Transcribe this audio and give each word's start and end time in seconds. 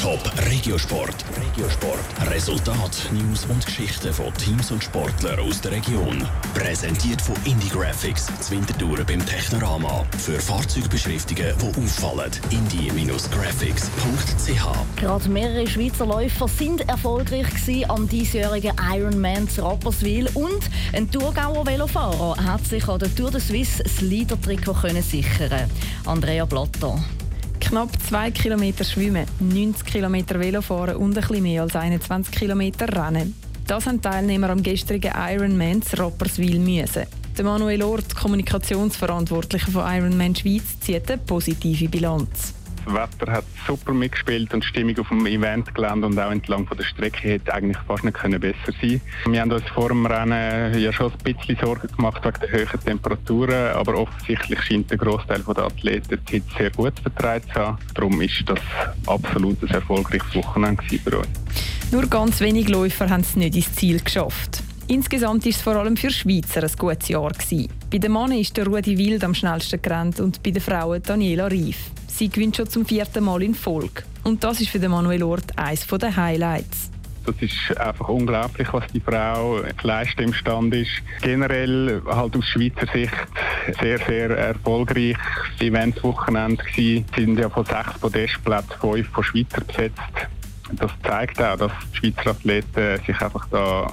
Top 0.00 0.32
Regiosport. 0.48 1.24
Regiosport. 1.36 2.00
Resultat, 2.30 3.10
News 3.12 3.44
und 3.50 3.66
Geschichten 3.66 4.14
von 4.14 4.32
Teams 4.32 4.70
und 4.70 4.82
Sportlern 4.82 5.38
aus 5.40 5.60
der 5.60 5.72
Region. 5.72 6.26
Präsentiert 6.54 7.20
von 7.20 7.36
Indie 7.44 7.68
Graphics, 7.68 8.28
Zwintertouren 8.40 9.04
beim 9.04 9.26
Technorama. 9.26 10.06
Für 10.16 10.40
Fahrzeugbeschriftungen, 10.40 11.52
die 11.58 11.82
auffallen. 11.82 12.30
indie-graphics.ch. 12.48 14.96
Gerade 14.96 15.28
mehrere 15.28 15.66
Schweizer 15.66 16.06
Läufer 16.06 16.48
sind 16.48 16.88
erfolgreich 16.88 17.90
am 17.90 18.08
diesjährigen 18.08 18.72
Ironman 18.90 19.50
zu 19.50 19.62
Rapperswil 19.62 20.30
und 20.32 20.62
ein 20.94 21.10
Thurgauer 21.10 21.66
Velofahrer 21.66 22.42
hat 22.42 22.64
sich 22.64 22.88
an 22.88 23.00
der 23.00 23.14
Tour 23.14 23.32
de 23.32 23.40
Suisse 23.40 23.82
das 23.82 24.00
Leader-Trikot 24.00 24.76
sichern. 25.02 25.70
Andrea 26.06 26.46
Blatter. 26.46 26.98
Knapp 27.70 27.90
2 28.08 28.32
Kilometer 28.32 28.82
schwimmen, 28.82 29.26
90 29.38 29.86
Kilometer 29.86 30.40
Velofahren 30.40 30.96
und 30.96 31.14
bisschen 31.14 31.40
mehr 31.44 31.62
als 31.62 31.76
21 31.76 32.34
Kilometer 32.34 32.88
rennen. 32.88 33.32
Das 33.64 33.86
haben 33.86 34.02
Teilnehmer 34.02 34.50
am 34.50 34.60
gestrigen 34.60 35.12
Ironman 35.16 35.80
zu 35.80 35.96
Rapperswil 35.98 36.58
müssen. 36.58 37.04
Der 37.38 37.44
Manuel 37.44 37.84
Ort, 37.84 38.16
Kommunikationsverantwortlicher 38.16 39.70
von 39.70 39.84
Ironman 39.86 40.34
Schweiz, 40.34 40.80
zieht 40.80 41.08
eine 41.08 41.18
positive 41.18 41.88
Bilanz. 41.88 42.54
Das 42.84 42.94
Wetter 42.94 43.32
hat 43.32 43.44
super 43.66 43.92
mitgespielt 43.92 44.52
und 44.54 44.64
die 44.64 44.68
Stimmung 44.68 44.98
auf 44.98 45.08
dem 45.08 45.26
Eventgelände 45.26 46.06
und 46.06 46.18
auch 46.18 46.30
entlang 46.30 46.66
von 46.66 46.76
der 46.76 46.84
Strecke 46.84 47.28
hätte 47.28 47.52
eigentlich 47.52 47.78
fast 47.86 48.04
nicht 48.04 48.16
können 48.16 48.40
besser 48.40 48.72
sein 48.80 49.00
Wir 49.26 49.40
haben 49.40 49.52
uns 49.52 49.68
vor 49.68 49.88
dem 49.88 50.06
Rennen 50.06 50.78
ja 50.78 50.92
schon 50.92 51.12
ein 51.12 51.34
bisschen 51.34 51.56
Sorgen 51.62 51.88
gemacht 51.88 52.24
wegen 52.24 52.40
der 52.40 52.52
hohen 52.52 52.84
Temperaturen, 52.84 53.76
aber 53.76 53.98
offensichtlich 53.98 54.62
scheint 54.62 54.90
der 54.90 54.98
Großteil 54.98 55.42
der 55.42 55.64
Athleten 55.64 56.18
die 56.28 56.32
Hitze 56.32 56.50
sehr 56.56 56.70
gut 56.70 56.98
vertreibt 57.00 57.52
zu 57.52 57.54
haben. 57.54 57.78
Darum 57.94 58.20
ist 58.20 58.42
das 58.46 58.60
absolut 59.06 59.62
ein 59.62 59.68
erfolgreiches 59.68 60.34
Wochenende 60.34 60.82
für 60.82 61.18
uns. 61.18 61.28
Nur 61.92 62.06
ganz 62.06 62.40
wenige 62.40 62.72
Läufer 62.72 63.10
haben 63.10 63.22
es 63.22 63.36
nicht 63.36 63.56
ins 63.56 63.74
Ziel 63.74 64.00
geschafft. 64.00 64.62
Insgesamt 64.86 65.44
war 65.44 65.50
es 65.50 65.60
vor 65.60 65.76
allem 65.76 65.96
für 65.96 66.10
Schweizer 66.10 66.62
ein 66.62 66.70
gutes 66.78 67.08
Jahr. 67.08 67.30
Gewesen. 67.30 67.79
Bei 67.90 67.98
den 67.98 68.12
Männern 68.12 68.38
ist 68.38 68.56
der 68.56 68.68
Rudi 68.68 68.96
Wild 68.96 69.24
am 69.24 69.34
schnellsten 69.34 69.82
gerannt 69.82 70.20
und 70.20 70.40
bei 70.44 70.52
den 70.52 70.62
Frauen 70.62 71.02
Daniela 71.02 71.48
Rief. 71.48 71.90
Sie 72.06 72.28
gewinnt 72.28 72.56
schon 72.56 72.70
zum 72.70 72.86
vierten 72.86 73.24
Mal 73.24 73.42
in 73.42 73.52
Folge. 73.52 74.04
Und 74.22 74.44
das 74.44 74.60
ist 74.60 74.70
für 74.70 74.78
den 74.78 74.92
Manuel 74.92 75.24
Ort 75.24 75.58
eines 75.58 75.88
der 75.88 76.14
Highlights. 76.14 76.92
Das 77.26 77.34
ist 77.40 77.76
einfach 77.78 78.08
unglaublich, 78.08 78.72
was 78.72 78.86
die 78.92 79.00
Frau 79.00 79.62
leisten 79.82 80.22
imstand 80.22 80.72
ist. 80.72 81.02
Generell 81.20 82.00
halt 82.06 82.36
aus 82.36 82.44
Schweizer 82.46 82.86
Sicht 82.92 83.12
sehr, 83.80 83.98
sehr 83.98 84.30
erfolgreich. 84.30 85.16
Das 85.58 85.66
Eventswochenende 85.66 86.62
Sie 86.76 87.04
sind 87.16 87.40
ja 87.40 87.50
von 87.50 87.64
sechs 87.64 87.98
Podestplätzen 88.00 88.78
fünf 88.80 89.08
von 89.08 89.24
Schweizer 89.24 89.62
besetzt. 89.62 89.98
Das 90.74 90.92
zeigt 91.02 91.42
auch, 91.42 91.56
dass 91.56 91.72
die 91.92 91.96
Schweizer 91.96 92.30
Athleten 92.30 93.04
sich 93.04 93.20
einfach 93.20 93.48
da 93.50 93.92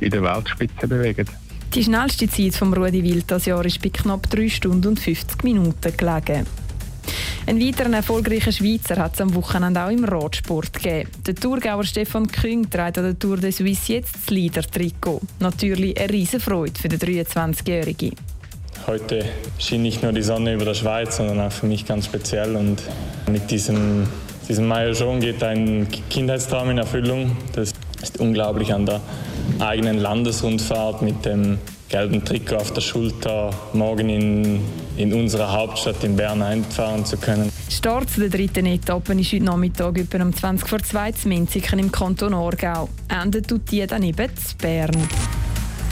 in 0.00 0.10
der 0.10 0.22
Weltspitze 0.22 0.88
bewegen. 0.88 1.28
Die 1.74 1.84
schnellste 1.84 2.28
Zeit 2.28 2.56
von 2.56 2.74
Rudi 2.74 3.04
Wild 3.04 3.30
das 3.30 3.46
Jahr 3.46 3.64
ist 3.64 3.80
bei 3.80 3.90
knapp 3.90 4.28
3 4.28 4.48
Stunden 4.48 4.88
und 4.88 4.98
50 4.98 5.44
Minuten 5.44 5.96
gelegen. 5.96 6.44
Ein 7.46 7.60
weiterer 7.60 7.92
erfolgreicher 7.94 8.50
Schweizer 8.50 8.96
hat 8.96 9.14
es 9.14 9.20
am 9.20 9.36
Wochenende 9.36 9.84
auch 9.84 9.90
im 9.90 10.04
Radsport 10.04 10.72
gegeben. 10.72 11.08
Der 11.24 11.36
Thurgauer 11.36 11.84
Stefan 11.84 12.26
Küng 12.26 12.68
trägt 12.68 12.98
an 12.98 13.04
der 13.04 13.16
Tour 13.16 13.36
de 13.36 13.52
Suisse 13.52 13.92
jetzt 13.92 14.16
das 14.16 14.30
Leader-Trikot. 14.30 15.20
Natürlich 15.38 15.96
eine 15.96 16.12
riesige 16.12 16.40
Freude 16.40 16.76
für 16.76 16.88
den 16.88 16.98
23-Jährigen. 16.98 18.16
Heute 18.88 19.24
schien 19.58 19.82
nicht 19.82 20.02
nur 20.02 20.12
die 20.12 20.22
Sonne 20.22 20.54
über 20.54 20.64
der 20.64 20.74
Schweiz, 20.74 21.18
sondern 21.18 21.40
auch 21.40 21.52
für 21.52 21.66
mich 21.66 21.86
ganz 21.86 22.06
speziell. 22.06 22.56
Und 22.56 22.82
mit 23.30 23.48
diesem, 23.48 24.08
diesem 24.48 24.66
Maillot 24.66 25.20
geht 25.20 25.40
ein 25.44 25.86
Kindheitstraum 26.10 26.70
in 26.70 26.78
Erfüllung. 26.78 27.36
Das 27.52 27.72
ist 28.02 28.20
unglaublich 28.20 28.72
an 28.72 28.86
der 28.86 29.00
eigenen 29.58 29.98
Landesrundfahrt 29.98 31.02
mit 31.02 31.24
dem 31.24 31.58
gelben 31.88 32.24
Trikot 32.24 32.56
auf 32.56 32.72
der 32.72 32.80
Schulter 32.80 33.50
morgen 33.72 34.08
in, 34.08 34.60
in 34.96 35.12
unserer 35.12 35.52
Hauptstadt 35.52 36.02
in 36.04 36.16
Bern 36.16 36.40
einfahren 36.40 37.04
zu 37.04 37.16
können. 37.16 37.50
Start 37.68 38.08
der 38.16 38.28
dritten 38.28 38.66
Etappe 38.66 39.12
ist 39.14 39.32
heute 39.32 39.44
Nachmittag 39.44 39.98
etwa 39.98 40.22
um 40.22 40.34
20 40.34 40.68
vor 40.68 40.78
2 40.78 41.12
zu 41.12 41.28
Minziken 41.28 41.78
im 41.78 41.90
Kanton 41.90 42.32
Aargau. 42.32 42.88
Endet 43.08 43.48
tut 43.48 43.70
die 43.70 43.86
dann 43.86 44.02
eben 44.04 44.36
zu 44.36 44.56
Bern. 44.56 44.96